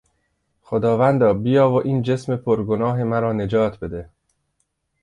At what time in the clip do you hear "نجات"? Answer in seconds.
3.33-3.79